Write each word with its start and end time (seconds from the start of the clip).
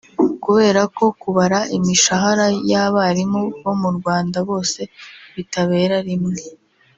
Kubera 0.43 0.81
ko 0.95 1.05
kubara 1.21 1.59
imishahara 1.77 2.45
y’abarimu 2.69 3.41
bo 3.63 3.73
mu 3.81 3.89
Rwanda 3.97 4.37
bose 4.49 4.81
bitabera 5.35 5.97
rimwe 6.07 6.39